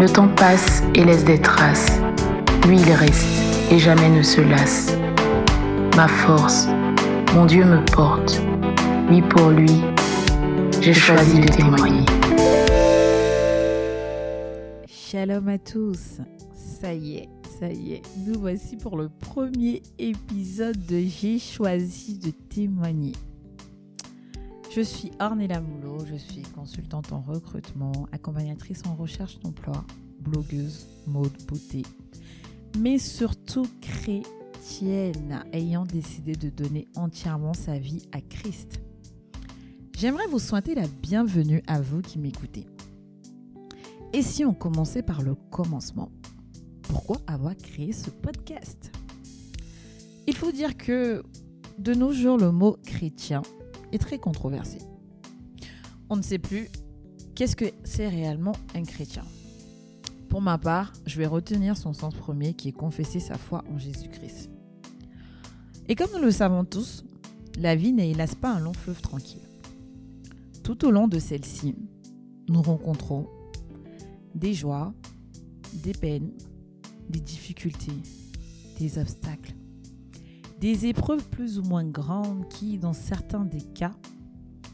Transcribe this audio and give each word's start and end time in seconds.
Le 0.00 0.08
temps 0.08 0.28
passe 0.28 0.84
et 0.94 1.04
laisse 1.04 1.24
des 1.24 1.40
traces. 1.40 1.98
Lui, 2.68 2.78
il 2.78 2.92
reste 2.92 3.26
et 3.72 3.80
jamais 3.80 4.08
ne 4.08 4.22
se 4.22 4.40
lasse. 4.40 4.96
Ma 5.96 6.06
force, 6.06 6.68
mon 7.34 7.46
Dieu 7.46 7.64
me 7.64 7.84
porte. 7.84 8.40
Lui 9.08 9.22
pour 9.22 9.50
lui, 9.50 9.82
j'ai 10.80 10.94
choisi 10.94 11.40
de 11.40 11.48
témoigner. 11.48 12.04
Shalom 14.86 15.48
à 15.48 15.58
tous. 15.58 16.20
Ça 16.80 16.94
y 16.94 17.16
est, 17.16 17.28
ça 17.58 17.66
y 17.66 17.94
est. 17.94 18.02
Nous 18.24 18.38
voici 18.38 18.76
pour 18.76 18.96
le 18.96 19.08
premier 19.08 19.82
épisode 19.98 20.78
de 20.86 21.00
J'ai 21.00 21.40
choisi 21.40 22.16
de 22.18 22.30
témoigner. 22.30 23.14
Je 24.78 24.84
suis 24.84 25.10
Ornella 25.18 25.60
Moulot, 25.60 26.06
je 26.06 26.14
suis 26.14 26.42
consultante 26.42 27.12
en 27.12 27.20
recrutement, 27.20 28.06
accompagnatrice 28.12 28.82
en 28.86 28.94
recherche 28.94 29.40
d'emploi, 29.40 29.84
blogueuse, 30.20 30.86
mode, 31.08 31.36
beauté, 31.48 31.82
mais 32.78 32.98
surtout 32.98 33.66
chrétienne, 33.80 35.44
ayant 35.52 35.84
décidé 35.84 36.36
de 36.36 36.48
donner 36.48 36.86
entièrement 36.94 37.54
sa 37.54 37.76
vie 37.76 38.06
à 38.12 38.20
Christ. 38.20 38.80
J'aimerais 39.96 40.28
vous 40.28 40.38
souhaiter 40.38 40.76
la 40.76 40.86
bienvenue 40.86 41.60
à 41.66 41.80
vous 41.80 42.00
qui 42.00 42.20
m'écoutez. 42.20 42.68
Et 44.12 44.22
si 44.22 44.44
on 44.44 44.54
commençait 44.54 45.02
par 45.02 45.22
le 45.22 45.34
commencement 45.34 46.12
Pourquoi 46.82 47.16
avoir 47.26 47.56
créé 47.56 47.92
ce 47.92 48.10
podcast? 48.10 48.92
Il 50.28 50.36
faut 50.36 50.52
dire 50.52 50.76
que 50.76 51.24
de 51.78 51.94
nos 51.94 52.12
jours, 52.12 52.38
le 52.38 52.52
mot 52.52 52.76
chrétien 52.84 53.42
très 53.96 54.18
controversé. 54.18 54.80
On 56.10 56.16
ne 56.16 56.22
sait 56.22 56.38
plus 56.38 56.68
qu'est-ce 57.34 57.56
que 57.56 57.72
c'est 57.84 58.08
réellement 58.08 58.52
un 58.74 58.82
chrétien. 58.82 59.24
Pour 60.28 60.42
ma 60.42 60.58
part, 60.58 60.92
je 61.06 61.16
vais 61.16 61.26
retenir 61.26 61.78
son 61.78 61.94
sens 61.94 62.14
premier 62.14 62.52
qui 62.52 62.68
est 62.68 62.72
confesser 62.72 63.20
sa 63.20 63.38
foi 63.38 63.64
en 63.72 63.78
Jésus-Christ. 63.78 64.50
Et 65.88 65.94
comme 65.94 66.10
nous 66.12 66.22
le 66.22 66.30
savons 66.30 66.66
tous, 66.66 67.04
la 67.58 67.74
vie 67.74 67.92
n'est 67.92 68.10
hélas 68.10 68.34
pas 68.34 68.52
un 68.52 68.60
long 68.60 68.74
fleuve 68.74 69.00
tranquille. 69.00 69.48
Tout 70.62 70.84
au 70.84 70.90
long 70.90 71.08
de 71.08 71.18
celle-ci, 71.18 71.74
nous 72.48 72.60
rencontrons 72.60 73.26
des 74.34 74.52
joies, 74.52 74.92
des 75.72 75.92
peines, 75.92 76.32
des 77.08 77.20
difficultés, 77.20 77.92
des 78.78 78.98
obstacles, 78.98 79.54
des 80.60 80.86
épreuves 80.86 81.26
plus 81.28 81.58
ou 81.58 81.62
moins 81.62 81.84
grandes 81.84 82.48
qui, 82.48 82.78
dans 82.78 82.92
certains 82.92 83.44
des 83.44 83.62
cas, 83.62 83.94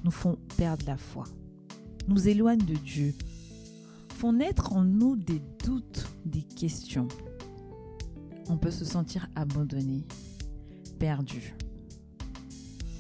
nous 0.03 0.11
font 0.11 0.39
perdre 0.57 0.85
la 0.87 0.97
foi, 0.97 1.25
nous 2.09 2.29
éloignent 2.29 2.65
de 2.65 2.75
Dieu, 2.75 3.15
font 4.09 4.33
naître 4.33 4.73
en 4.73 4.85
nous 4.85 5.17
des 5.17 5.43
doutes, 5.65 6.07
des 6.25 6.43
questions. 6.43 7.09
On 8.49 8.57
peut 8.57 8.71
se 8.71 8.85
sentir 8.85 9.29
abandonné, 9.35 10.05
perdu. 10.99 11.55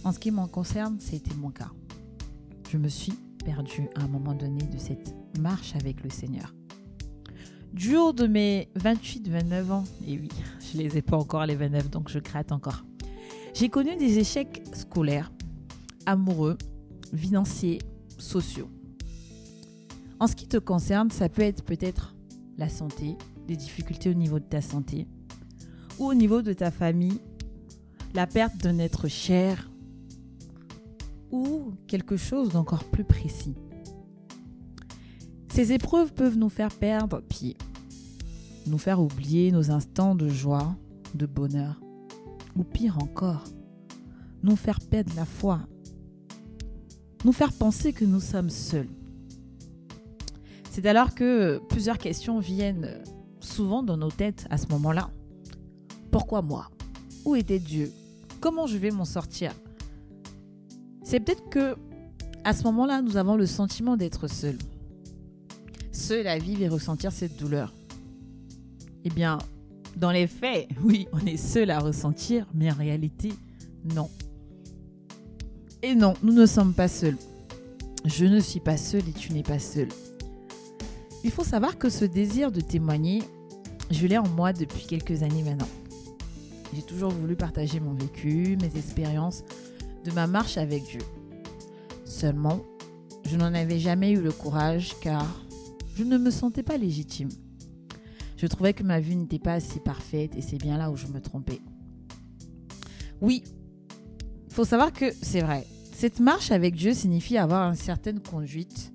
En 0.05 0.13
ce 0.13 0.19
qui 0.19 0.31
m'en 0.31 0.49
concerne, 0.49 0.99
c'était 1.01 1.35
mon 1.35 1.51
cas. 1.51 1.71
Je 2.71 2.77
me 2.77 2.89
suis 2.89 3.15
perdu 3.45 3.89
à 3.95 4.03
un 4.03 4.09
moment 4.09 4.35
donné 4.35 4.65
de 4.65 4.79
cette 4.79 5.15
marche 5.39 5.75
avec 5.77 6.03
le 6.03 6.11
Seigneur. 6.11 6.55
Du 7.75 7.97
haut 7.97 8.13
de 8.13 8.29
mes 8.29 8.69
28-29 8.79 9.73
ans, 9.73 9.85
et 10.07 10.17
oui, 10.17 10.29
je 10.61 10.79
les 10.79 10.97
ai 10.97 11.03
pas 11.03 11.17
encore 11.17 11.45
les 11.45 11.57
29, 11.57 11.91
donc 11.91 12.09
je 12.09 12.21
gratte 12.21 12.53
encore. 12.53 12.85
J'ai 13.53 13.69
connu 13.69 13.97
des 13.97 14.21
échecs 14.21 14.63
scolaires, 14.73 15.33
amoureux, 16.07 16.57
financiers, 17.17 17.81
sociaux. 18.17 18.71
En 20.21 20.29
ce 20.29 20.37
qui 20.37 20.47
te 20.47 20.57
concerne, 20.57 21.11
ça 21.11 21.29
peut 21.29 21.43
être 21.43 21.65
peut-être 21.65 22.15
la 22.59 22.69
santé, 22.69 23.17
des 23.49 23.57
difficultés 23.57 24.09
au 24.09 24.15
niveau 24.15 24.39
de 24.39 24.45
ta 24.45 24.61
santé, 24.61 25.09
ou 25.99 26.07
au 26.07 26.15
niveau 26.15 26.43
de 26.43 26.53
ta 26.53 26.71
famille, 26.71 27.21
la 28.15 28.29
perte 28.29 28.57
d'un 28.59 28.79
être 28.79 29.09
cher, 29.09 29.69
ou 31.33 31.73
quelque 31.89 32.17
chose 32.17 32.51
d'encore 32.51 32.85
plus 32.85 33.03
précis. 33.03 33.57
Ces 35.55 35.71
épreuves 35.71 36.13
peuvent 36.13 36.37
nous 36.37 36.49
faire 36.49 36.73
perdre 36.73 37.21
pied, 37.21 37.57
nous 38.67 38.77
faire 38.77 39.01
oublier 39.01 39.53
nos 39.53 39.71
instants 39.71 40.17
de 40.17 40.29
joie, 40.29 40.75
de 41.15 41.27
bonheur, 41.27 41.81
ou 42.57 42.65
pire 42.65 42.99
encore, 43.01 43.45
nous 44.43 44.57
faire 44.57 44.81
perdre 44.81 45.13
la 45.15 45.25
foi, 45.25 45.61
nous 47.25 47.31
faire 47.31 47.53
penser 47.53 47.93
que 47.93 48.05
nous 48.05 48.19
sommes 48.19 48.51
seuls. 48.51 48.89
C'est 50.73 50.87
alors 50.87 51.15
que 51.15 51.61
plusieurs 51.69 51.99
questions 51.99 52.41
viennent 52.41 52.91
souvent 53.39 53.85
dans 53.85 53.97
nos 53.97 54.11
têtes 54.11 54.49
à 54.51 54.59
ce 54.59 54.67
moment-là. 54.71 55.09
Pourquoi 56.11 56.43
moi? 56.43 56.69
Où 57.25 57.37
était 57.37 57.61
Dieu? 57.61 57.93
Comment 58.41 58.67
je 58.67 58.77
vais 58.77 58.91
m'en 58.91 59.05
sortir? 59.05 59.53
C'est 61.05 61.21
peut-être 61.21 61.49
que 61.49 61.77
à 62.43 62.53
ce 62.55 62.65
moment-là, 62.65 63.03
nous 63.03 63.17
avons 63.17 63.37
le 63.37 63.47
sentiment 63.47 63.97
d'être 63.97 64.27
seuls 64.27 64.59
à 66.13 66.39
vivre 66.39 66.63
et 66.63 66.69
ressentir 66.69 67.13
cette 67.13 67.37
douleur 67.39 67.73
Eh 69.05 69.11
bien, 69.11 69.39
dans 69.97 70.11
les 70.11 70.27
faits, 70.27 70.69
oui, 70.83 71.09
on 71.13 71.25
est 71.27 71.37
seul 71.39 71.71
à 71.71 71.79
ressentir, 71.79 72.47
mais 72.55 72.71
en 72.71 72.75
réalité, 72.75 73.33
non. 73.95 74.11
Et 75.83 75.95
non, 75.95 76.15
nous 76.23 76.33
ne 76.33 76.47
sommes 76.47 76.75
pas 76.75 76.89
seuls. 76.89 77.17
Je 78.05 78.27
ne 78.27 78.39
suis 78.39 78.61
pas 78.61 78.77
seul 78.77 79.01
et 79.09 79.13
tu 79.13 79.33
n'es 79.33 79.43
pas 79.43 79.59
seul. 79.59 79.89
Il 81.23 81.31
faut 81.31 81.45
savoir 81.45 81.79
que 81.79 81.89
ce 81.89 82.05
désir 82.05 82.53
de 82.53 82.61
témoigner, 82.61 83.23
je 83.91 84.07
l'ai 84.07 84.19
en 84.19 84.29
moi 84.29 84.53
depuis 84.53 84.87
quelques 84.87 85.23
années 85.23 85.43
maintenant. 85.43 85.69
J'ai 86.75 86.83
toujours 86.83 87.11
voulu 87.11 87.35
partager 87.35 87.81
mon 87.81 87.95
vécu, 87.95 88.59
mes 88.61 88.79
expériences 88.79 89.43
de 90.05 90.11
ma 90.11 90.27
marche 90.27 90.59
avec 90.59 90.85
Dieu. 90.85 91.01
Seulement, 92.05 92.61
je 93.25 93.37
n'en 93.37 93.55
avais 93.55 93.79
jamais 93.79 94.11
eu 94.11 94.21
le 94.21 94.33
courage 94.33 94.95
car 95.01 95.27
je 95.95 96.05
ne 96.05 96.19
me 96.19 96.31
sentais 96.31 96.63
pas 96.63 96.77
légitime. 96.77 97.29
Je 98.37 98.47
trouvais 98.47 98.75
que 98.75 98.83
ma 98.83 99.01
vie 99.01 99.17
n'était 99.17 99.39
pas 99.39 99.55
assez 99.55 99.81
parfaite 99.81 100.35
et 100.37 100.43
c'est 100.43 100.59
bien 100.59 100.77
là 100.77 100.91
où 100.91 100.97
je 100.97 101.07
me 101.07 101.21
trompais. 101.21 101.61
Oui, 103.21 103.45
il 104.49 104.53
faut 104.53 104.65
savoir 104.65 104.93
que 104.93 105.07
c'est 105.23 105.41
vrai. 105.41 105.67
Cette 105.93 106.21
marche 106.21 106.51
avec 106.51 106.75
Dieu 106.75 106.93
signifie 106.93 107.39
avoir 107.39 107.69
une 107.69 107.77
certaine 107.77 108.21
conduite. 108.21 108.93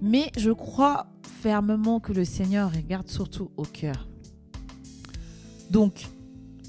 Mais 0.00 0.30
je 0.36 0.50
crois 0.50 1.08
fermement 1.22 2.00
que 2.00 2.12
le 2.12 2.24
Seigneur 2.24 2.72
regarde 2.72 3.08
surtout 3.08 3.50
au 3.56 3.64
cœur. 3.64 4.08
Donc, 5.70 6.06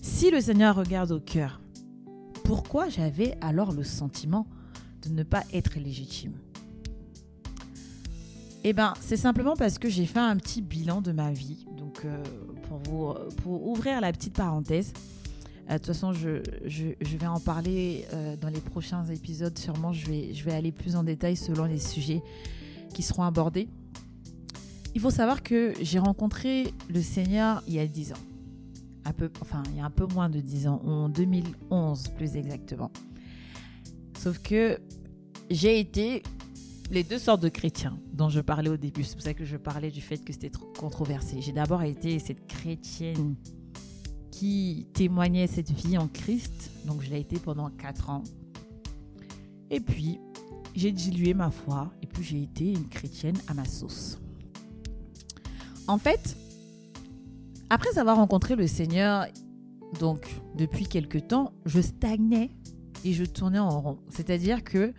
si 0.02 0.30
le 0.30 0.42
Seigneur 0.42 0.76
regarde 0.76 1.12
au 1.12 1.20
cœur, 1.20 1.62
pourquoi 2.44 2.90
j'avais 2.90 3.38
alors 3.42 3.72
le 3.72 3.84
sentiment 3.84 4.48
de 5.04 5.10
ne 5.10 5.24
pas 5.24 5.44
être 5.54 5.80
légitime? 5.80 6.34
Eh 8.64 8.74
ben, 8.74 8.94
c'est 9.00 9.18
simplement 9.18 9.56
parce 9.56 9.80
que 9.80 9.90
j'ai 9.90 10.06
fait 10.06 10.20
un 10.20 10.36
petit 10.36 10.62
bilan 10.62 11.02
de 11.02 11.12
ma 11.12 11.32
vie. 11.32 11.66
Donc, 11.78 12.02
euh, 12.04 12.22
pour, 12.68 12.78
vous, 12.80 13.14
pour 13.42 13.68
ouvrir 13.68 14.02
la 14.02 14.12
petite 14.12 14.34
parenthèse, 14.34 14.92
euh, 15.70 15.74
de 15.74 15.78
toute 15.78 15.88
façon, 15.88 16.14
je, 16.14 16.42
je, 16.66 17.18
vais 17.18 17.28
en 17.28 17.40
parler 17.40 18.06
euh, 18.14 18.36
dans 18.36 18.50
les 18.50 18.60
prochains 18.60 19.06
épisodes. 19.06 19.58
Sûrement, 19.58 19.94
je 19.94 20.08
vais, 20.08 20.34
je 20.34 20.44
vais 20.44 20.54
aller 20.54 20.72
plus 20.72 20.96
en 20.96 21.04
détail 21.04 21.36
selon 21.36 21.66
les 21.66 21.80
sujets 21.80 22.22
qui 22.94 23.02
seront 23.02 23.24
abordés. 23.24 23.70
Il 24.96 25.02
faut 25.02 25.12
savoir 25.12 25.44
que 25.44 25.74
j'ai 25.82 26.00
rencontré 26.00 26.74
le 26.90 27.02
Seigneur 27.02 27.64
il 27.68 27.76
y 27.76 27.80
a 27.80 27.88
10 27.88 28.14
ans. 28.14 28.24
Un 29.06 29.14
peu, 29.14 29.30
enfin, 29.42 29.64
il 29.72 29.78
y 29.78 29.80
a 29.80 29.86
un 29.86 29.92
peu 29.92 30.06
moins 30.08 30.30
de 30.30 30.40
10 30.40 30.68
ans, 30.68 30.82
en 30.86 31.08
2011 31.08 32.10
plus 32.18 32.36
exactement. 32.36 32.92
Sauf 34.18 34.40
que 34.40 34.80
j'ai 35.50 35.80
été 35.80 36.24
les 36.92 37.04
deux 37.04 37.20
sortes 37.20 37.42
de 37.42 37.50
chrétiens 37.50 38.00
dont 38.14 38.30
je 38.30 38.42
parlais 38.42 38.70
au 38.70 38.78
début. 38.78 39.04
C'est 39.04 39.16
pour 39.16 39.24
ça 39.24 39.34
que 39.34 39.46
je 39.46 39.58
parlais 39.58 39.92
du 39.92 40.02
fait 40.02 40.18
que 40.18 40.34
c'était 40.34 40.50
trop 40.50 40.72
controversé. 40.78 41.42
J'ai 41.42 41.52
d'abord 41.52 41.84
été 41.84 42.20
cette 42.20 42.48
chrétienne 42.48 43.36
qui 44.32 44.88
témoignait 44.94 45.48
cette 45.48 45.72
vie 45.72 45.98
en 45.98 46.08
Christ. 46.08 46.72
Donc 46.86 47.02
je 47.02 47.10
l'ai 47.10 47.20
été 47.20 47.38
pendant 47.40 47.70
quatre 47.70 48.10
ans. 48.10 48.24
Et 49.70 49.80
puis, 49.80 50.20
j'ai 50.76 50.92
dilué 50.92 51.34
ma 51.34 51.52
foi 51.52 51.92
et 52.02 52.08
puis 52.08 52.24
j'ai 52.24 52.42
été 52.42 52.72
une 52.72 52.88
chrétienne 52.88 53.38
à 53.48 53.54
ma 53.54 53.66
sauce. 53.66 54.20
en 55.88 55.98
fait, 55.98 56.38
après 57.70 57.98
avoir 58.00 58.18
rencontré 58.18 58.56
le 58.56 58.66
Seigneur, 58.66 59.26
donc 60.00 60.28
depuis 60.56 60.86
quelque 60.86 61.18
temps, 61.18 61.54
je 61.66 61.82
stagnais 61.82 62.52
et 63.04 63.14
je 63.14 63.26
tournais 63.26 63.60
en 63.60 63.80
rond. 63.80 64.00
C'est-à-dire 64.10 64.64
que 64.64 64.94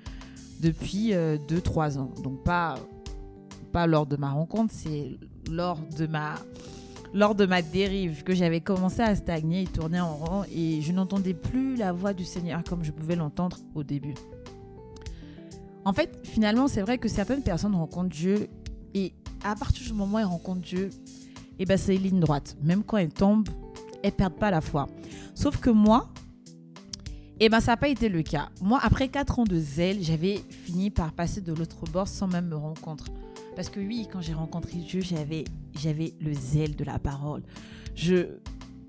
depuis 0.61 1.13
2-3 1.13 1.13
euh, 1.15 2.01
ans, 2.01 2.11
donc 2.23 2.43
pas, 2.45 2.77
pas 3.73 3.87
lors 3.87 4.07
de 4.07 4.17
ma 4.17 4.31
rencontre, 4.31 4.73
c'est 4.77 5.19
lors 5.51 5.79
de 5.99 6.07
ma 6.07 6.35
lors 7.13 7.35
de 7.35 7.45
ma 7.45 7.61
dérive 7.61 8.23
que 8.23 8.35
j'avais 8.35 8.61
commencé 8.61 9.01
à 9.01 9.17
stagner 9.17 9.63
et 9.63 9.67
tourner 9.67 10.01
en 10.01 10.15
rond 10.15 10.45
et 10.55 10.81
je 10.81 10.93
n'entendais 10.93 11.35
plus 11.35 11.75
la 11.75 11.93
voix 11.93 12.13
du 12.13 12.25
Seigneur 12.25 12.63
comme 12.63 12.85
je 12.85 12.93
pouvais 12.93 13.17
l'entendre 13.17 13.57
au 13.75 13.83
début. 13.83 14.15
En 15.85 15.93
fait, 15.93 16.21
finalement, 16.23 16.69
c'est 16.69 16.83
vrai 16.83 16.99
que 16.99 17.09
certaines 17.09 17.43
personnes 17.43 17.75
rencontrent 17.75 18.11
Dieu 18.11 18.49
et 18.95 19.13
à 19.43 19.57
partir 19.57 19.85
du 19.85 19.93
moment 19.93 20.19
où 20.19 20.21
elles 20.21 20.27
rencontrent 20.27 20.61
Dieu, 20.61 20.91
et 21.59 21.65
eh 21.65 21.67
ben 21.67 21.77
c'est 21.77 21.97
ligne 21.97 22.21
droite. 22.21 22.57
Même 22.63 22.85
quand 22.85 22.99
elles 22.99 23.13
tombent, 23.13 23.49
elles 24.03 24.13
perdent 24.13 24.39
pas 24.39 24.51
la 24.51 24.61
foi. 24.61 24.89
Sauf 25.35 25.59
que 25.59 25.71
moi, 25.71 26.09
et 27.41 27.47
eh 27.47 27.49
ben 27.49 27.61
ça 27.61 27.73
n'a 27.73 27.79
pas 27.79 27.89
été 27.89 28.11
le 28.11 28.23
cas. 28.23 28.51
Moi, 28.61 28.79
après 28.83 29.09
4 29.09 29.39
ans 29.39 29.45
de 29.45 29.59
zèle, 29.59 30.03
j'avais 30.03 30.45
fini 30.51 30.91
par 30.91 31.11
passer 31.13 31.41
de 31.41 31.55
l'autre 31.55 31.85
bord 31.91 32.07
sans 32.07 32.27
même 32.27 32.49
me 32.49 32.57
rencontrer. 32.57 33.11
Parce 33.57 33.71
que 33.71 33.81
oui, 33.81 34.07
quand 34.13 34.21
j'ai 34.21 34.35
rencontré 34.35 34.77
Dieu, 34.77 35.01
j'avais, 35.01 35.45
j'avais 35.75 36.13
le 36.21 36.35
zèle 36.35 36.77
de 36.77 36.85
la 36.85 36.99
parole. 36.99 37.43
Je, 37.95 38.27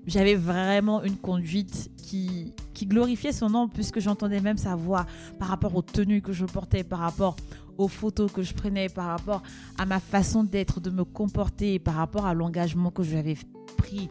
j'avais 0.06 0.34
vraiment 0.34 1.02
une 1.02 1.16
conduite 1.16 1.90
qui, 1.96 2.52
qui 2.74 2.84
glorifiait 2.84 3.32
son 3.32 3.48
nom 3.48 3.68
puisque 3.68 4.00
j'entendais 4.00 4.40
même 4.40 4.58
sa 4.58 4.76
voix 4.76 5.06
par 5.38 5.48
rapport 5.48 5.74
aux 5.74 5.80
tenues 5.80 6.20
que 6.20 6.34
je 6.34 6.44
portais, 6.44 6.84
par 6.84 6.98
rapport 6.98 7.36
aux 7.78 7.88
photos 7.88 8.30
que 8.30 8.42
je 8.42 8.52
prenais, 8.52 8.90
par 8.90 9.06
rapport 9.06 9.42
à 9.78 9.86
ma 9.86 9.98
façon 9.98 10.44
d'être, 10.44 10.78
de 10.78 10.90
me 10.90 11.04
comporter, 11.04 11.78
par 11.78 11.94
rapport 11.94 12.26
à 12.26 12.34
l'engagement 12.34 12.90
que 12.90 13.02
j'avais 13.02 13.38
pris 13.78 14.10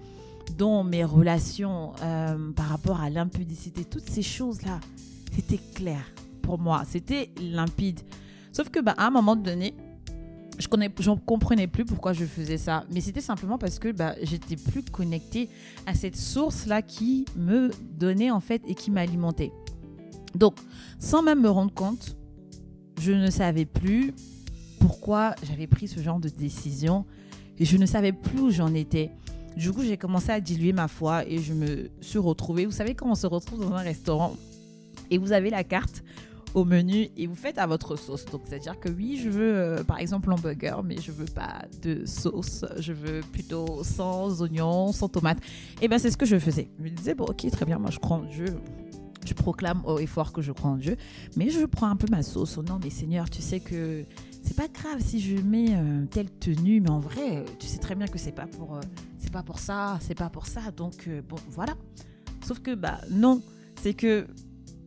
dans 0.58 0.84
mes 0.84 1.04
relations, 1.04 1.94
euh, 2.02 2.52
par 2.52 2.68
rapport 2.68 3.02
à 3.02 3.10
l'impudicité. 3.10 3.86
Toutes 3.86 4.10
ces 4.10 4.22
choses-là, 4.22 4.80
c'était 5.34 5.60
clair 5.76 6.04
pour 6.42 6.60
moi, 6.60 6.84
c'était 6.88 7.30
limpide. 7.42 8.00
Sauf 8.52 8.70
que 8.70 8.80
bah, 8.80 8.96
à 8.98 9.08
un 9.08 9.12
moment 9.12 9.36
donné, 9.36 9.74
je 10.60 10.68
ne 10.68 11.16
comprenais 11.16 11.68
plus 11.68 11.86
pourquoi 11.86 12.14
je 12.14 12.26
faisais 12.26 12.58
ça. 12.58 12.84
Mais 12.92 13.02
c'était 13.02 13.22
simplement 13.22 13.58
parce 13.58 13.80
que 13.80 13.92
bah, 13.92 14.16
j'étais 14.22 14.56
plus 14.56 14.84
connectée 14.84 15.50
à 15.86 15.94
cette 15.94 16.16
source-là 16.16 16.82
qui 16.82 17.26
me 17.36 17.72
donnait 17.98 18.32
en 18.32 18.40
fait 18.40 18.62
et 18.68 18.76
qui 18.76 18.92
m'alimentait. 18.92 19.52
Donc, 20.36 20.56
sans 21.00 21.22
même 21.22 21.42
me 21.42 21.50
rendre 21.50 21.74
compte, 21.74 22.16
je 23.00 23.12
ne 23.12 23.30
savais 23.30 23.66
plus 23.66 24.14
pourquoi 24.80 25.36
j'avais 25.44 25.68
pris 25.68 25.88
ce 25.88 26.00
genre 26.00 26.20
de 26.20 26.30
décision 26.30 27.06
et 27.58 27.66
je 27.66 27.78
ne 27.78 27.86
savais 27.86 28.14
plus 28.14 28.40
où 28.40 28.50
j'en 28.52 28.74
étais. 28.74 29.12
Du 29.58 29.72
coup, 29.72 29.84
j'ai 29.84 29.98
commencé 29.98 30.32
à 30.32 30.40
diluer 30.40 30.74
ma 30.74 30.88
foi 30.88 31.26
et 31.28 31.40
je 31.40 31.54
me 31.54 31.90
suis 32.00 32.20
retrouvée. 32.20 32.66
Vous 32.66 32.72
savez 32.72 32.96
comment 32.96 33.12
on 33.12 33.16
se 33.16 33.28
retrouve 33.28 33.60
dans 33.60 33.74
un 33.74 33.82
restaurant 33.82 34.36
et 35.10 35.18
vous 35.18 35.34
avez 35.34 35.50
la 35.50 35.64
carte 35.64 36.04
au 36.54 36.66
menu 36.66 37.10
et 37.18 37.28
vous 37.28 37.36
faites 37.36 37.58
à 37.58 37.68
votre 37.68 37.96
sauce. 37.96 38.26
Donc, 38.26 38.42
c'est-à-dire 38.46 38.80
que 38.80 38.90
oui, 38.90 39.20
je 39.22 39.30
veux 39.30 39.56
euh, 39.56 39.84
par 39.84 40.00
exemple 40.00 40.32
un 40.32 40.36
burger, 40.36 40.78
mais 40.84 40.98
je 40.98 41.12
veux 41.12 41.26
pas 41.26 41.64
de 41.82 42.06
sauce. 42.06 42.66
Je 42.78 42.94
veux 42.94 43.22
plutôt 43.32 43.84
sans 43.84 44.42
oignons, 44.42 44.92
sans 44.92 45.10
tomates. 45.10 45.40
Et 45.82 45.88
ben, 45.88 46.00
c'est 46.00 46.12
ce 46.12 46.18
que 46.18 46.26
je 46.26 46.40
faisais. 46.40 46.70
Je 46.80 46.84
me 46.84 46.90
disais, 46.90 47.14
bon, 47.14 47.26
ok, 47.26 47.50
très 47.52 47.66
bien, 47.66 47.80
moi 47.80 47.92
je 47.92 48.00
crois 48.00 48.18
en 48.18 48.24
Dieu. 48.24 48.48
Je 49.26 49.34
proclame 49.34 49.84
haut 49.86 50.00
et 50.00 50.08
fort 50.08 50.34
que 50.34 50.42
je 50.42 50.52
crois 50.52 50.72
en 50.72 50.78
Dieu, 50.78 50.98
mais 51.38 51.52
je 51.52 51.64
prends 51.66 51.88
un 51.88 51.96
peu 51.96 52.08
ma 52.10 52.24
sauce. 52.24 52.58
Oh 52.58 52.64
non, 52.64 52.80
mais 52.84 52.90
Seigneur, 52.90 53.30
tu 53.30 53.42
sais 53.42 53.60
que 53.60 54.04
c'est 54.42 54.56
pas 54.56 54.68
grave 54.68 55.00
si 55.00 55.22
je 55.22 55.36
mets 55.38 55.76
euh, 55.76 56.06
telle 56.10 56.32
tenue, 56.32 56.82
mais 56.82 56.90
en 56.90 57.00
vrai, 57.00 57.46
tu 57.60 57.68
sais 57.68 57.78
très 57.78 57.94
bien 57.94 58.08
que 58.08 58.18
c'est 58.18 58.32
pas 58.32 58.48
pour, 58.48 58.76
euh, 58.76 58.82
c'est 59.32 59.38
pas 59.38 59.44
pour 59.44 59.60
ça, 59.60 59.98
c'est 60.02 60.16
pas 60.16 60.30
pour 60.30 60.46
ça. 60.46 60.72
Donc 60.76 61.10
bon, 61.30 61.38
voilà. 61.52 61.78
Sauf 62.46 62.60
que 62.60 62.76
bah 62.76 63.00
non, 63.10 63.42
c'est 63.82 63.94
que 63.94 64.28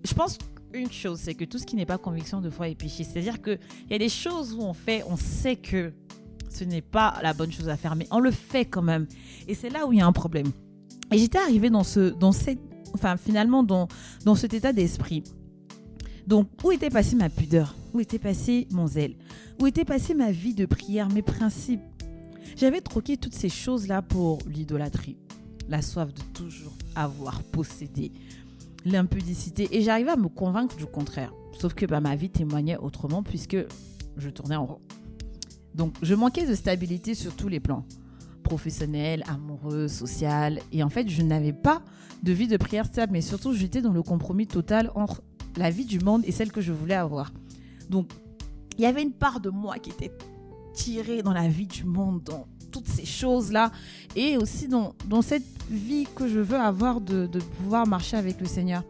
je 0.07 0.13
pense 0.13 0.37
une 0.75 0.93
chose, 0.93 1.19
c'est 1.19 1.35
que 1.35 1.47
tout 1.47 1.57
ce 1.57 1.65
qui 1.65 1.77
n'est 1.77 1.87
pas 1.87 1.97
conviction 1.97 2.43
de 2.43 2.51
foi 2.51 2.69
est 2.69 2.75
péché. 2.75 3.05
C'est-à-dire 3.05 3.41
qu'il 3.41 3.59
y 3.91 3.95
a 3.95 3.99
des 3.99 4.11
choses 4.11 4.53
où 4.53 4.61
on 4.61 4.75
fait, 4.75 5.03
on 5.09 5.17
sait 5.17 5.57
que 5.57 5.95
ce 6.51 6.65
n'est 6.65 6.83
pas 6.83 7.19
la 7.23 7.33
bonne 7.33 7.51
chose 7.51 7.71
à 7.71 7.79
faire, 7.79 7.97
mais 7.97 8.07
on 8.11 8.19
le 8.19 8.31
fait 8.31 8.67
quand 8.67 8.83
même. 8.83 9.07
Et 9.49 9.55
c'est 9.55 9.71
là 9.71 9.87
où 9.87 9.95
il 9.95 10.01
y 10.01 10.03
a 10.03 10.07
un 10.07 10.13
problème. 10.13 10.49
Et 11.11 11.17
j'étais 11.17 11.39
arrivée 11.39 11.71
dans 11.71 11.85
ce, 11.85 12.11
dans 12.11 12.33
cette, 12.33 12.61
enfin 12.93 13.17
finalement 13.17 13.63
dans, 13.63 13.89
dans 14.27 14.35
cet 14.35 14.53
état 14.53 14.75
d'esprit. 14.75 15.25
Donc 16.27 16.49
où 16.63 16.71
était 16.71 16.91
passée 16.91 17.17
ma 17.17 17.31
pudeur? 17.31 17.75
Où 17.95 18.01
était 18.01 18.19
passé 18.19 18.69
mon 18.73 18.87
zèle? 18.87 19.17
Où 19.59 19.67
était 19.67 19.87
passée 19.87 20.13
ma 20.13 20.33
vie 20.33 20.55
de 20.55 20.67
prière, 20.67 21.09
mes 21.09 21.23
principes? 21.23 21.81
J'avais 22.57 22.81
troqué 22.81 23.17
toutes 23.17 23.35
ces 23.35 23.49
choses-là 23.49 24.03
pour 24.03 24.39
l'idolâtrie, 24.47 25.17
la 25.69 25.83
soif 25.83 26.13
de 26.13 26.23
toujours 26.33 26.73
avoir 26.95 27.43
possédé, 27.43 28.13
l'impudicité. 28.85 29.69
Et 29.73 29.83
j'arrivais 29.83 30.13
à 30.13 30.17
me 30.17 30.29
convaincre 30.29 30.77
du 30.77 30.87
contraire. 30.87 31.33
Sauf 31.59 31.75
que 31.75 31.87
bah, 31.87 32.01
ma 32.01 32.17
vie 32.17 32.31
témoignait 32.31 32.77
autrement 32.77 33.23
puisque 33.23 33.57
je 34.17 34.31
tournais 34.31 34.57
en 34.57 34.67
rond. 34.67 34.81
Donc 35.75 35.95
je 36.03 36.15
manquais 36.15 36.47
de 36.47 36.55
stabilité 36.55 37.15
sur 37.15 37.35
tous 37.35 37.49
les 37.49 37.61
plans. 37.61 37.85
Professionnel, 38.43 39.25
amoureux, 39.27 39.89
social. 39.89 40.61
Et 40.73 40.83
en 40.83 40.91
fait, 40.91 41.09
je 41.09 41.23
n'avais 41.23 41.53
pas 41.53 41.83
de 42.23 42.33
vie 42.33 42.49
de 42.49 42.57
prière 42.57 42.87
stable, 42.87 43.13
mais 43.13 43.21
surtout 43.21 43.53
j'étais 43.53 43.83
dans 43.83 43.93
le 43.93 44.03
compromis 44.03 44.47
total 44.47 44.91
entre 44.95 45.23
la 45.57 45.71
vie 45.71 45.85
du 45.85 45.99
monde 45.99 46.23
et 46.25 46.33
celle 46.33 46.53
que 46.53 46.61
je 46.61 46.73
voulais 46.73 46.95
avoir. 46.95 47.33
Donc 47.91 48.11
il 48.77 48.83
y 48.83 48.87
avait 48.87 49.03
une 49.03 49.13
part 49.13 49.41
de 49.41 49.51
moi 49.51 49.79
qui 49.79 49.91
était 49.91 50.13
tirée 50.75 51.23
dans 51.23 51.33
la 51.33 51.49
vie 51.49 51.67
du 51.67 51.85
monde, 51.85 52.23
dans 52.25 52.47
toutes 52.71 52.89
ces 52.89 53.07
choses-là, 53.07 53.71
et 54.17 54.37
aussi 54.37 54.69
dans, 54.69 54.95
dans 55.09 55.23
cette 55.23 55.45
vie 55.71 56.07
que 56.15 56.29
je 56.29 56.41
veux 56.41 56.59
avoir 56.59 57.01
de, 57.01 57.27
de, 57.27 57.39
pouvoir 57.39 57.87
marcher 57.87 58.17
avec 58.17 58.41
le 58.41 58.47
Seigneur. 58.47 58.83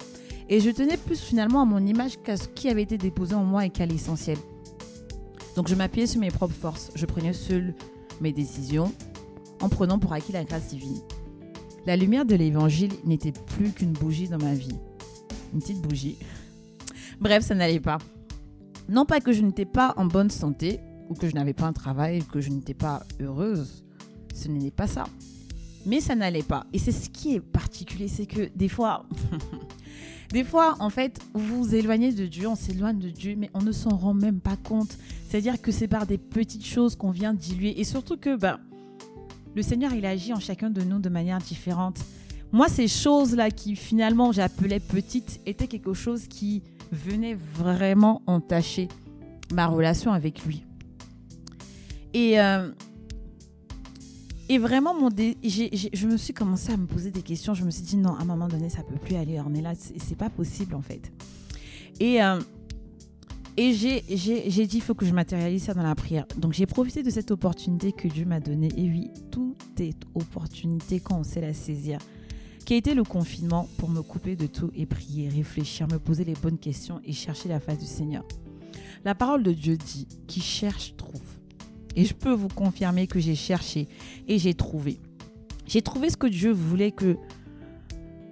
Et 0.49 0.61
je 0.61 0.71
tenais 0.71 0.97
plus 0.97 1.21
finalement 1.21 1.63
à 1.63 1.65
mon 1.65 1.85
image 1.87 2.19
qu'à 2.23 2.37
ce 2.37 2.49
qui 2.49 2.69
avait 2.69 2.83
été 2.83 2.99
déposé 2.99 3.35
en 3.35 3.45
moi 3.45 3.67
et 3.67 3.71
qu'à 3.71 3.87
l'essentiel. 3.87 4.39
Donc 5.57 5.69
je 5.69 5.75
m'appuyais 5.75 6.07
sur 6.07 6.21
mes 6.21 6.31
propres 6.31 6.55
forces. 6.55 6.91
Je 6.95 7.07
prenais 7.07 7.33
seul 7.33 7.75
mes 8.21 8.33
décisions 8.33 8.93
en 9.61 9.69
prenant 9.69 9.99
pour 9.99 10.13
acquis 10.13 10.33
la 10.33 10.45
grâce 10.45 10.69
divine. 10.69 11.01
La 11.87 11.97
lumière 11.97 12.25
de 12.25 12.35
l'évangile 12.35 12.93
n'était 13.05 13.33
plus 13.33 13.71
qu'une 13.71 13.93
bougie 13.93 14.29
dans 14.29 14.39
ma 14.39 14.55
vie. 14.55 14.77
Une 15.53 15.61
petite 15.61 15.83
bougie. 15.83 16.19
Bref, 17.21 17.45
ça 17.45 17.55
n'allait 17.55 17.81
pas. 17.81 17.99
Non 18.89 19.05
pas 19.05 19.21
que 19.21 19.33
je 19.33 19.43
n'étais 19.43 19.65
pas 19.65 19.95
en 19.97 20.07
bonne 20.07 20.31
santé, 20.31 20.81
ou 21.09 21.15
que 21.15 21.29
je 21.29 21.35
n'avais 21.35 21.53
pas 21.53 21.67
un 21.67 21.73
travail, 21.73 22.23
que 22.25 22.41
je 22.41 22.51
n'étais 22.51 22.75
pas 22.75 23.03
heureuse. 23.21 23.85
Ce 24.35 24.49
n'est 24.49 24.71
pas 24.71 24.87
ça. 24.87 25.05
Mais 25.87 26.01
ça 26.01 26.15
n'allait 26.15 26.43
pas. 26.43 26.67
Et 26.73 26.79
c'est 26.79 26.93
ce 26.93 27.11
qui 27.11 27.35
est 27.35 27.41
particulier, 27.41 28.09
c'est 28.09 28.27
que 28.27 28.49
des 28.55 28.69
fois, 28.69 29.07
des 30.33 30.45
fois, 30.45 30.77
en 30.81 30.91
fait, 30.91 31.21
vous 31.35 31.65
vous 31.65 31.75
éloignez 31.75 32.13
de 32.13 32.27
Dieu, 32.27 32.49
on 32.49 32.55
s'éloigne 32.55 32.99
de 32.99 33.11
Dieu, 33.11 33.35
mais 33.37 33.51
on 33.55 33.63
ne 33.63 33.73
s'en 33.73 33.97
rend 33.97 34.15
même 34.15 34.41
pas 34.41 34.57
compte. 34.57 34.97
C'est-à-dire 35.29 35.61
que 35.61 35.71
c'est 35.71 35.89
par 35.89 36.07
des 36.07 36.19
petites 36.19 36.65
choses 36.65 36.97
qu'on 36.97 37.11
vient 37.11 37.35
diluer. 37.35 37.79
Et 37.79 37.85
surtout 37.85 38.17
que 38.17 38.37
ben, 38.37 38.59
le 39.55 39.63
Seigneur, 39.63 39.93
il 39.93 40.07
agit 40.07 40.33
en 40.33 40.41
chacun 40.41 40.71
de 40.71 40.83
nous 40.83 40.99
de 40.99 41.09
manière 41.09 41.39
différente. 41.39 41.99
Moi, 42.51 42.69
ces 42.69 42.89
choses-là 42.89 43.51
qui 43.51 43.77
finalement 43.77 44.33
j'appelais 44.33 44.81
petites 44.81 45.41
étaient 45.45 45.67
quelque 45.67 45.93
chose 45.93 46.29
qui 46.29 46.63
venait 46.93 47.35
vraiment 47.35 48.23
entacher 48.27 48.89
ma 49.53 49.67
relation 49.67 50.13
avec 50.13 50.45
lui. 50.45 50.65
Et, 52.15 52.41
euh, 52.41 52.71
et 54.49 54.59
vraiment, 54.59 54.95
mon 54.95 55.11
je 55.11 56.07
me 56.07 56.17
suis 56.17 56.33
commencé 56.33 56.73
à 56.73 56.77
me 56.77 56.87
poser 56.87 57.11
des 57.11 57.23
questions. 57.23 57.55
Je 57.55 57.65
me 57.65 57.71
suis 57.71 57.83
dit, 57.83 57.97
non, 57.97 58.15
à 58.15 58.23
un 58.23 58.25
moment 58.25 58.49
donné, 58.49 58.69
ça 58.71 58.83
peut 58.83 58.97
plus 58.97 59.17
aller. 59.17 59.41
On 59.41 59.53
est 59.55 59.61
là, 59.63 59.73
c'est 59.75 60.17
pas 60.17 60.31
possible 60.31 60.75
en 60.75 60.83
fait. 60.83 61.13
Et, 61.99 62.23
euh, 62.23 62.41
j'ai 63.57 64.01
dit, 64.67 64.77
il 64.77 64.81
faut 64.81 64.95
que 64.95 65.07
je 65.07 65.13
matérialise 65.13 65.65
ça 65.65 65.75
dans 65.75 65.83
la 65.83 65.95
prière. 65.95 66.27
Donc 66.37 66.53
j'ai 66.53 66.67
profité 66.67 67.03
de 67.03 67.11
cette 67.11 67.31
opportunité 67.31 67.93
que 67.93 68.07
Dieu 68.09 68.25
m'a 68.25 68.41
donnée. 68.41 68.69
Et 68.77 68.89
oui, 68.89 69.11
tout 69.31 69.57
est 69.79 69.99
opportunité 70.15 71.01
quand 71.01 71.19
on 71.19 71.25
sait 71.25 71.41
la 71.41 71.53
saisir. 71.53 71.99
Qui 72.65 72.75
a 72.75 72.77
été 72.77 72.95
le 72.95 73.05
confinement 73.05 73.69
pour 73.77 73.91
me 73.91 74.01
couper 74.01 74.37
de 74.37 74.47
tout 74.47 74.71
et 74.75 74.87
prier, 74.87 75.29
réfléchir, 75.29 75.87
me 75.89 75.99
poser 75.99 76.25
les 76.25 76.33
bonnes 76.33 76.59
questions 76.59 77.01
et 77.05 77.13
chercher 77.13 77.49
la 77.49 77.61
face 77.61 77.79
du 77.79 77.85
Seigneur. 77.85 78.25
La 79.05 79.15
parole 79.15 79.43
de 79.43 79.53
Dieu 79.53 79.77
dit, 79.77 80.09
qui 80.27 80.41
cherche 80.41 80.97
trouve. 80.97 81.34
Et 81.97 82.05
je 82.05 82.15
peux 82.15 82.33
vous 82.33 82.49
confirmer 82.49 83.07
que 83.07 83.21
j'ai 83.21 83.35
cherché 83.35 83.89
et 84.27 84.39
j'ai 84.39 84.55
trouvé. 84.55 84.99
J'ai 85.67 85.83
trouvé 85.83 86.11
ce 86.11 86.17
que 86.17 86.27
Dieu 86.27 86.51
voulait 86.51 86.91
que 86.91 87.17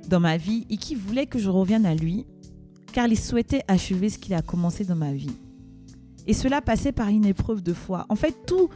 dans 0.09 0.21
ma 0.21 0.37
vie 0.37 0.67
et 0.69 0.77
qui 0.77 0.95
voulait 0.95 1.27
que 1.27 1.39
je 1.39 1.49
revienne 1.49 1.87
à 1.87 1.95
lui, 1.95 2.27
car 2.93 3.07
il 3.07 3.19
souhaitait 3.19 3.63
achever 3.69 4.09
ce 4.09 4.19
qu'il 4.19 4.35
a 4.35 4.43
commencé 4.43 4.85
dans 4.85 4.97
ma 4.97 5.13
vie. 5.13 5.37
Et 6.27 6.35
cela 6.35 6.61
passait 6.61 6.93
par 6.93 7.09
une 7.09 7.25
épreuve 7.25 7.63
de 7.63 7.73
foi. 7.73 8.07
En 8.09 8.17
fait, 8.17 8.37
tous 8.47 8.69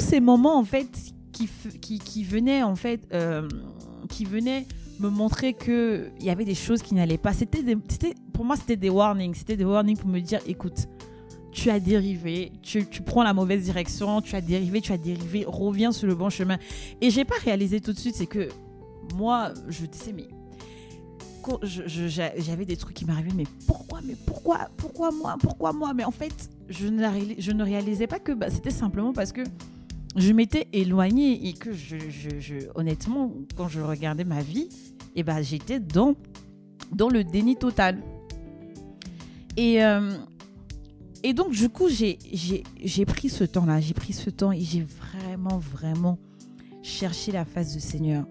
ces 0.00 0.20
moments 0.20 0.58
en 0.58 0.64
fait 0.64 0.88
qui, 1.32 1.48
qui, 1.80 1.98
qui 1.98 2.24
venaient 2.24 2.62
en 2.62 2.76
fait 2.76 3.06
euh, 3.12 3.48
qui 4.08 4.24
venaient 4.24 4.66
me 5.00 5.08
montrer 5.08 5.52
que 5.52 6.10
il 6.18 6.26
y 6.26 6.30
avait 6.30 6.44
des 6.44 6.54
choses 6.54 6.82
qui 6.82 6.94
n'allaient 6.94 7.18
pas. 7.18 7.32
C'était 7.32 7.62
pour 8.32 8.44
moi 8.44 8.56
c'était 8.56 8.76
des 8.76 8.90
warnings, 8.90 9.34
c'était 9.34 9.56
des 9.56 9.64
warnings 9.64 9.96
pour 9.96 10.08
me 10.08 10.20
dire 10.20 10.40
écoute, 10.46 10.88
tu 11.54 11.70
as 11.70 11.78
dérivé, 11.80 12.52
tu, 12.62 12.84
tu, 12.86 13.00
prends 13.00 13.22
la 13.22 13.32
mauvaise 13.32 13.62
direction, 13.62 14.20
tu 14.20 14.34
as 14.34 14.40
dérivé, 14.40 14.80
tu 14.80 14.92
as 14.92 14.98
dérivé, 14.98 15.44
reviens 15.46 15.92
sur 15.92 16.08
le 16.08 16.14
bon 16.16 16.28
chemin. 16.28 16.58
Et 17.00 17.10
j'ai 17.10 17.24
pas 17.24 17.36
réalisé 17.42 17.80
tout 17.80 17.92
de 17.92 17.98
suite, 17.98 18.16
c'est 18.16 18.26
que 18.26 18.48
moi, 19.14 19.54
je 19.68 19.86
disais, 19.86 20.12
mais 20.12 20.26
j'avais 22.38 22.64
des 22.64 22.76
trucs 22.76 22.94
qui 22.94 23.04
m'arrivaient, 23.04 23.34
mais 23.34 23.46
pourquoi, 23.68 24.00
mais 24.04 24.16
pourquoi, 24.26 24.68
pourquoi 24.76 25.12
moi, 25.12 25.36
pourquoi 25.40 25.72
moi? 25.72 25.94
Mais 25.94 26.04
en 26.04 26.10
fait, 26.10 26.50
je 26.68 26.88
ne, 26.88 27.06
je 27.38 27.52
ne 27.52 27.62
réalisais 27.62 28.08
pas 28.08 28.18
que 28.18 28.32
bah, 28.32 28.50
c'était 28.50 28.70
simplement 28.70 29.12
parce 29.12 29.30
que 29.30 29.42
je 30.16 30.32
m'étais 30.32 30.66
éloignée 30.72 31.48
et 31.48 31.52
que 31.52 31.72
je, 31.72 32.68
honnêtement, 32.74 33.32
quand 33.56 33.68
je 33.68 33.80
regardais 33.80 34.24
ma 34.24 34.42
vie, 34.42 34.68
eh 35.14 35.22
ben, 35.22 35.40
j'étais 35.40 35.78
dans, 35.78 36.16
dans 36.90 37.08
le 37.08 37.22
déni 37.22 37.54
total. 37.54 38.02
Et, 39.56 39.84
euh, 39.84 40.16
et 41.26 41.32
donc, 41.32 41.52
du 41.52 41.70
coup, 41.70 41.88
j'ai 41.88 42.18
pris 43.06 43.30
ce 43.30 43.44
temps-là, 43.44 43.80
j'ai 43.80 43.94
pris 43.94 44.12
ce 44.12 44.28
temps 44.28 44.52
et 44.52 44.60
j'ai 44.60 44.82
vraiment, 44.82 45.58
vraiment 45.58 46.18
cherché 46.82 47.32
la 47.32 47.46
face 47.46 47.72
du 47.72 47.80
Seigneur. 47.80 48.26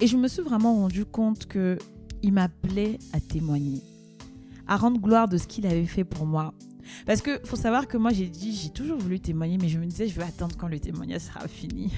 Et 0.00 0.06
je 0.06 0.16
me 0.16 0.26
suis 0.26 0.40
vraiment 0.40 0.74
rendu 0.74 1.04
compte 1.04 1.44
que 1.44 1.76
il 2.22 2.32
m'appelait 2.32 2.98
à 3.12 3.20
témoigner, 3.20 3.82
à 4.66 4.78
rendre 4.78 4.98
gloire 4.98 5.28
de 5.28 5.36
ce 5.36 5.46
qu'il 5.46 5.66
avait 5.66 5.84
fait 5.84 6.04
pour 6.04 6.24
moi. 6.24 6.54
Parce 7.04 7.20
que 7.20 7.38
faut 7.44 7.56
savoir 7.56 7.86
que 7.86 7.98
moi 7.98 8.14
j'ai 8.14 8.30
dit, 8.30 8.54
j'ai 8.54 8.70
toujours 8.70 8.96
voulu 8.96 9.20
témoigner, 9.20 9.58
mais 9.58 9.68
je 9.68 9.78
me 9.78 9.84
disais, 9.84 10.08
je 10.08 10.16
vais 10.16 10.24
attendre 10.24 10.56
quand 10.56 10.68
le 10.68 10.80
témoignage 10.80 11.20
sera 11.20 11.46
fini. 11.48 11.92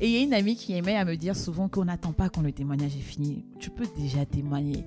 Et 0.00 0.06
il 0.06 0.12
y 0.12 0.16
a 0.16 0.20
une 0.20 0.32
amie 0.32 0.56
qui 0.56 0.72
aimait 0.72 0.96
à 0.96 1.04
me 1.04 1.16
dire 1.16 1.36
souvent 1.36 1.68
qu'on 1.68 1.84
n'attend 1.84 2.12
pas 2.12 2.30
quand 2.30 2.40
le 2.40 2.52
témoignage 2.52 2.96
est 2.96 3.00
fini. 3.00 3.44
Tu 3.58 3.68
peux 3.68 3.86
déjà 3.98 4.24
témoigner. 4.24 4.84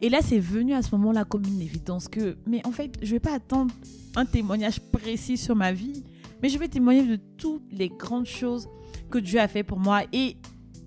Et 0.00 0.08
là, 0.08 0.20
c'est 0.22 0.38
venu 0.38 0.74
à 0.74 0.82
ce 0.82 0.94
moment-là 0.96 1.24
comme 1.24 1.44
une 1.44 1.60
évidence 1.60 2.08
que, 2.08 2.36
mais 2.46 2.64
en 2.66 2.70
fait, 2.70 2.98
je 3.02 3.12
vais 3.12 3.20
pas 3.20 3.34
attendre 3.34 3.74
un 4.16 4.24
témoignage 4.24 4.80
précis 4.80 5.36
sur 5.36 5.56
ma 5.56 5.72
vie, 5.72 6.04
mais 6.42 6.48
je 6.48 6.58
vais 6.58 6.68
témoigner 6.68 7.04
de 7.04 7.18
toutes 7.36 7.72
les 7.72 7.88
grandes 7.88 8.26
choses 8.26 8.68
que 9.10 9.18
Dieu 9.18 9.40
a 9.40 9.48
fait 9.48 9.64
pour 9.64 9.78
moi. 9.78 10.02
Et 10.12 10.36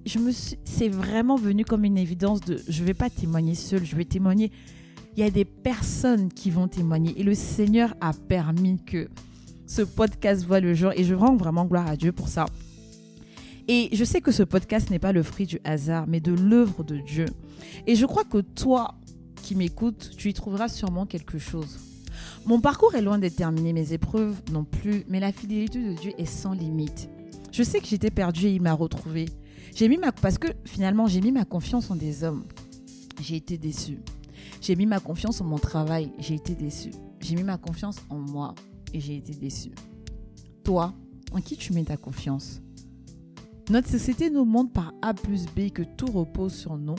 je 0.06 0.20
me 0.20 0.32
c'est 0.32 0.90
vraiment 0.90 1.36
venu 1.36 1.66
comme 1.66 1.84
une 1.84 1.98
évidence 1.98 2.42
de, 2.42 2.60
je 2.68 2.84
vais 2.84 2.94
pas 2.94 3.10
témoigner 3.10 3.56
seul, 3.56 3.86
je 3.86 3.96
vais 3.96 4.06
témoigner. 4.06 4.52
Il 5.16 5.24
y 5.24 5.28
a 5.28 5.30
des 5.30 5.46
personnes 5.46 6.32
qui 6.32 6.50
vont 6.50 6.70
témoigner 6.70 7.14
et 7.20 7.24
le 7.24 7.36
Seigneur 7.36 7.94
a 8.00 8.14
permis 8.14 8.82
que 8.84 9.10
ce 9.68 9.82
podcast 9.82 10.46
voit 10.46 10.62
le 10.62 10.74
jour 10.74 10.94
et 10.96 11.04
je 11.04 11.14
rends 11.14 11.36
vraiment 11.36 11.66
gloire 11.66 11.88
à 11.88 11.98
Dieu 11.98 12.14
pour 12.14 12.30
ça. 12.30 12.46
Et 13.68 13.90
je 13.94 14.04
sais 14.04 14.22
que 14.22 14.32
ce 14.32 14.44
podcast 14.44 14.90
n'est 14.90 15.00
pas 15.00 15.12
le 15.12 15.24
fruit 15.24 15.46
du 15.46 15.60
hasard, 15.64 16.06
mais 16.08 16.20
de 16.20 16.34
l'œuvre 16.34 16.84
de 16.84 16.98
Dieu. 16.98 17.26
Et 17.88 17.96
je 17.96 18.06
crois 18.06 18.24
que 18.24 18.40
toi 18.40 18.96
qui 19.42 19.56
m'écoutes, 19.56 20.12
tu 20.16 20.30
y 20.30 20.34
trouveras 20.34 20.70
sûrement 20.70 21.06
quelque 21.06 21.38
chose. 21.38 21.78
Mon 22.46 22.60
parcours 22.60 22.96
est 22.96 23.02
loin 23.02 23.20
d'être 23.20 23.36
terminé, 23.36 23.74
mes 23.74 23.94
épreuves 23.94 24.42
non 24.52 24.64
plus, 24.64 25.04
mais 25.08 25.20
la 25.20 25.32
fidélité 25.32 25.84
de 25.84 25.94
Dieu 25.94 26.14
est 26.18 26.26
sans 26.26 26.54
limite. 26.54 27.10
Je 27.52 27.64
sais 27.64 27.80
que 27.80 27.88
j'étais 27.88 28.12
perdue 28.12 28.48
et 28.48 28.56
il 28.56 28.62
m'a 28.62 28.74
retrouvée. 28.74 29.26
J'ai 29.76 29.88
mis 29.88 29.98
ma 29.98 30.12
parce 30.12 30.38
que 30.38 30.48
finalement 30.66 31.08
j'ai 31.08 31.22
mis 31.22 31.32
ma 31.32 31.46
confiance 31.46 31.92
en 31.92 31.96
des 31.96 32.24
hommes. 32.24 32.46
J'ai 33.22 33.36
été 33.36 33.58
déçue. 33.58 34.00
J'ai 34.62 34.76
mis 34.76 34.86
ma 34.86 35.00
confiance 35.00 35.42
en 35.42 35.46
mon 35.46 35.58
travail. 35.58 36.12
J'ai 36.20 36.36
été 36.36 36.56
déçue. 36.56 36.92
J'ai 37.20 37.36
mis 37.36 37.44
ma 37.44 37.58
confiance 37.58 37.98
en 38.10 38.18
moi 38.18 38.56
et 38.94 39.00
j'ai 39.00 39.18
été 39.18 39.34
déçue. 39.34 39.72
Toi, 40.64 40.94
en 41.32 41.42
qui 41.42 41.58
tu 41.58 41.74
mets 41.74 41.84
ta 41.84 41.98
confiance? 41.98 42.62
Notre 43.70 43.90
société 43.90 44.30
nous 44.30 44.46
montre 44.46 44.74
par 44.74 44.94
A 45.02 45.14
plus 45.14 45.46
B 45.46 45.70
que 45.72 45.84
tout 45.84 46.08
repose 46.08 46.54
sur 46.54 46.78
nous. 46.78 46.96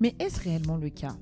Mais 0.00 0.14
est-ce 0.18 0.40
réellement 0.40 0.76
le 0.76 0.90
cas? 0.90 1.16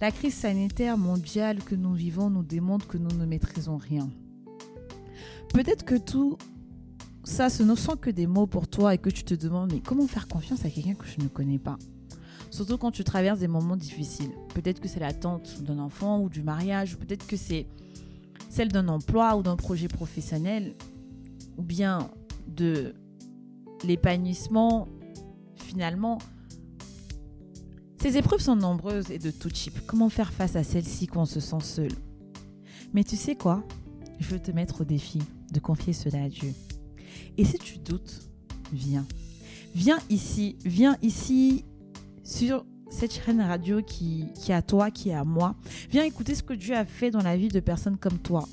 La 0.00 0.10
crise 0.10 0.34
sanitaire 0.34 0.98
mondiale 0.98 1.62
que 1.62 1.74
nous 1.74 1.94
vivons 1.94 2.30
nous 2.30 2.42
démontre 2.42 2.86
que 2.86 2.98
nous 2.98 3.16
ne 3.16 3.24
maîtrisons 3.24 3.76
rien. 3.76 4.10
Peut-être 5.52 5.84
que 5.84 5.94
tout 5.94 6.36
ça, 7.22 7.48
ce 7.48 7.62
ne 7.62 7.74
sont 7.74 7.96
que 7.96 8.10
des 8.10 8.26
mots 8.26 8.46
pour 8.46 8.68
toi 8.68 8.94
et 8.94 8.98
que 8.98 9.08
tu 9.08 9.24
te 9.24 9.34
demandes 9.34 9.72
mais 9.72 9.80
comment 9.80 10.06
faire 10.06 10.28
confiance 10.28 10.64
à 10.64 10.70
quelqu'un 10.70 10.94
que 10.94 11.06
je 11.06 11.22
ne 11.22 11.28
connais 11.28 11.58
pas? 11.58 11.78
Surtout 12.50 12.76
quand 12.76 12.90
tu 12.90 13.04
traverses 13.04 13.38
des 13.40 13.48
moments 13.48 13.76
difficiles. 13.76 14.30
Peut-être 14.54 14.80
que 14.80 14.88
c'est 14.88 15.00
l'attente 15.00 15.62
d'un 15.62 15.78
enfant 15.78 16.20
ou 16.20 16.28
du 16.28 16.42
mariage, 16.42 16.96
peut-être 16.96 17.26
que 17.26 17.36
c'est 17.36 17.66
celle 18.48 18.68
d'un 18.68 18.88
emploi 18.88 19.36
ou 19.36 19.42
d'un 19.42 19.56
projet 19.56 19.88
professionnel, 19.88 20.74
ou 21.56 21.62
bien 21.62 22.10
de 22.46 22.94
l'épanouissement, 23.84 24.86
finalement, 25.56 26.18
ces 28.04 28.18
épreuves 28.18 28.42
sont 28.42 28.54
nombreuses 28.54 29.10
et 29.10 29.18
de 29.18 29.30
tout 29.30 29.48
type. 29.48 29.80
Comment 29.86 30.10
faire 30.10 30.30
face 30.30 30.56
à 30.56 30.62
celles-ci 30.62 31.06
quand 31.06 31.22
on 31.22 31.24
se 31.24 31.40
sent 31.40 31.60
seul? 31.62 31.88
Mais 32.92 33.02
tu 33.02 33.16
sais 33.16 33.34
quoi? 33.34 33.64
Je 34.20 34.28
veux 34.28 34.38
te 34.38 34.50
mettre 34.50 34.82
au 34.82 34.84
défi 34.84 35.22
de 35.50 35.58
confier 35.58 35.94
cela 35.94 36.24
à 36.24 36.28
Dieu. 36.28 36.52
Et 37.38 37.46
si 37.46 37.56
tu 37.56 37.78
doutes, 37.78 38.28
viens. 38.74 39.06
Viens 39.74 39.98
ici, 40.10 40.58
viens 40.66 40.98
ici 41.00 41.64
sur 42.22 42.66
cette 42.90 43.14
chaîne 43.14 43.40
radio 43.40 43.80
qui, 43.80 44.26
est 44.48 44.52
à 44.52 44.60
toi, 44.60 44.90
qui 44.90 45.08
est 45.08 45.14
à 45.14 45.24
moi. 45.24 45.54
Viens 45.90 46.04
écouter 46.04 46.34
ce 46.34 46.42
que 46.42 46.52
Dieu 46.52 46.76
a 46.76 46.84
fait 46.84 47.10
dans 47.10 47.22
la 47.22 47.38
vie 47.38 47.48
de 47.48 47.60
personnes 47.60 47.96
comme 47.96 48.18
toi. 48.18 48.46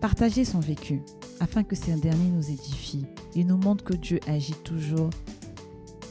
Partager 0.00 0.44
son 0.44 0.60
vécu 0.60 1.02
afin 1.40 1.64
que 1.64 1.74
ces 1.74 1.92
derniers 1.94 2.30
nous 2.30 2.48
édifient 2.52 3.06
et 3.34 3.42
nous 3.42 3.56
montrent 3.56 3.82
que 3.82 3.94
Dieu 3.94 4.20
agit 4.28 4.54
toujours, 4.62 5.10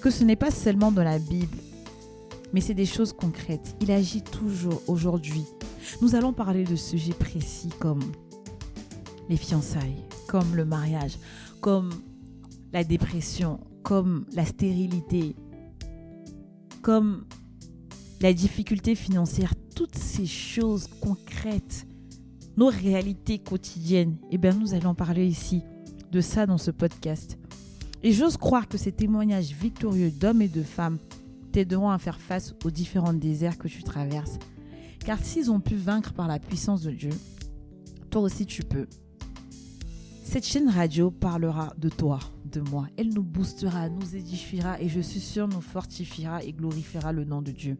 que 0.05 0.11
ce 0.11 0.23
n'est 0.23 0.35
pas 0.35 0.51
seulement 0.51 0.91
dans 0.91 1.03
la 1.03 1.17
Bible, 1.17 1.57
mais 2.53 2.61
c'est 2.61 2.75
des 2.75 2.85
choses 2.85 3.11
concrètes. 3.11 3.75
Il 3.81 3.89
agit 3.89 4.21
toujours 4.21 4.83
aujourd'hui. 4.85 5.41
Nous 5.99 6.13
allons 6.13 6.31
parler 6.31 6.63
de 6.63 6.75
sujets 6.75 7.15
précis 7.15 7.69
comme 7.79 8.03
les 9.29 9.35
fiançailles, 9.35 10.03
comme 10.27 10.55
le 10.55 10.63
mariage, 10.63 11.17
comme 11.59 11.89
la 12.71 12.83
dépression, 12.83 13.59
comme 13.81 14.27
la 14.33 14.45
stérilité, 14.45 15.35
comme 16.83 17.25
la 18.21 18.31
difficulté 18.31 18.93
financière, 18.93 19.55
toutes 19.75 19.95
ces 19.97 20.27
choses 20.27 20.87
concrètes 21.01 21.87
nos 22.57 22.67
réalités 22.67 23.39
quotidiennes, 23.39 24.17
eh 24.29 24.37
bien, 24.37 24.53
nous 24.53 24.75
allons 24.75 24.93
parler 24.93 25.25
ici 25.25 25.63
de 26.11 26.21
ça 26.21 26.45
dans 26.45 26.59
ce 26.59 26.69
podcast. 26.69 27.39
Et 28.05 28.11
j'ose 28.11 28.37
croire 28.37 28.67
que 28.67 28.77
ces 28.77 28.91
témoignages 28.91 29.51
victorieux 29.51 30.11
d'hommes 30.11 30.43
et 30.43 30.47
de 30.47 30.61
femmes 30.61 30.99
t'aideront 31.51 31.89
à 31.89 31.97
faire 31.97 32.21
face 32.21 32.53
aux 32.63 32.69
différents 32.69 33.15
déserts 33.15 33.57
que 33.57 33.67
tu 33.67 33.81
traverses. 33.81 34.37
Car 35.03 35.17
s'ils 35.17 35.49
ont 35.49 35.59
pu 35.59 35.73
vaincre 35.73 36.13
par 36.13 36.27
la 36.27 36.37
puissance 36.37 36.83
de 36.83 36.91
Dieu, 36.91 37.09
toi 38.11 38.21
aussi 38.21 38.45
tu 38.45 38.61
peux. 38.61 38.85
Cette 40.23 40.45
chaîne 40.45 40.69
radio 40.69 41.09
parlera 41.09 41.73
de 41.79 41.89
toi, 41.89 42.19
de 42.45 42.61
moi. 42.61 42.85
Elle 42.95 43.11
nous 43.11 43.23
boostera, 43.23 43.89
nous 43.89 44.15
édifiera 44.15 44.79
et 44.79 44.87
je 44.87 44.99
suis 44.99 45.19
sûre 45.19 45.47
nous 45.47 45.59
fortifiera 45.59 46.43
et 46.43 46.53
glorifiera 46.53 47.11
le 47.11 47.25
nom 47.25 47.41
de 47.41 47.49
Dieu. 47.49 47.75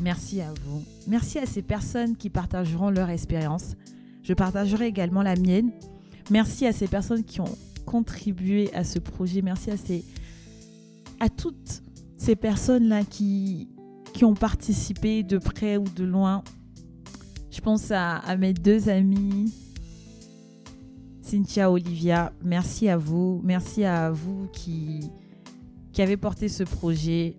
Merci 0.00 0.40
à 0.40 0.50
vous. 0.64 0.82
Merci 1.08 1.38
à 1.38 1.44
ces 1.44 1.60
personnes 1.60 2.16
qui 2.16 2.30
partageront 2.30 2.88
leur 2.88 3.10
expérience. 3.10 3.76
Je 4.22 4.32
partagerai 4.32 4.86
également 4.86 5.22
la 5.22 5.36
mienne. 5.36 5.72
Merci 6.30 6.66
à 6.66 6.72
ces 6.72 6.88
personnes 6.88 7.24
qui 7.24 7.42
ont 7.42 7.58
contribué 7.80 8.72
à 8.74 8.84
ce 8.84 8.98
projet. 8.98 9.42
Merci 9.42 9.70
à, 9.70 9.76
ces, 9.76 10.04
à 11.18 11.28
toutes 11.28 11.82
ces 12.16 12.36
personnes-là 12.36 13.04
qui, 13.04 13.68
qui 14.12 14.24
ont 14.24 14.34
participé 14.34 15.22
de 15.22 15.38
près 15.38 15.76
ou 15.76 15.84
de 15.84 16.04
loin. 16.04 16.42
Je 17.50 17.60
pense 17.60 17.90
à, 17.90 18.16
à 18.16 18.36
mes 18.36 18.52
deux 18.52 18.88
amis, 18.88 19.52
Cynthia, 21.20 21.70
Olivia. 21.70 22.32
Merci 22.44 22.88
à 22.88 22.96
vous. 22.96 23.40
Merci 23.44 23.84
à 23.84 24.10
vous 24.10 24.48
qui, 24.52 25.10
qui 25.92 26.02
avez 26.02 26.16
porté 26.16 26.48
ce 26.48 26.64
projet. 26.64 27.36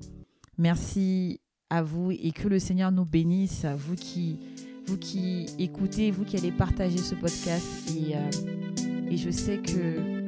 Merci 0.58 1.40
à 1.70 1.82
vous 1.82 2.12
et 2.12 2.32
que 2.32 2.48
le 2.48 2.60
Seigneur 2.60 2.92
nous 2.92 3.06
bénisse, 3.06 3.66
vous 3.78 3.96
qui, 3.96 4.38
vous 4.86 4.98
qui 4.98 5.46
écoutez, 5.58 6.12
vous 6.12 6.26
qui 6.26 6.38
allez 6.38 6.52
partager 6.52 6.98
ce 6.98 7.16
podcast. 7.16 7.66
Et, 7.96 8.16
euh, 8.16 9.10
et 9.10 9.18
je 9.18 9.30
sais 9.30 9.58
que 9.58 10.21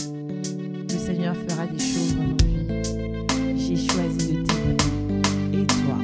le 0.89 0.97
Seigneur 0.97 1.35
fera 1.35 1.65
des 1.67 1.79
choses 1.79 2.15
dans 2.15 2.23
nos 2.23 2.37
vies. 2.45 2.67
J'ai 3.57 3.75
choisi 3.75 4.33
de 4.33 4.43
témoigner. 4.43 5.61
Et 5.61 5.65
toi? 5.65 5.97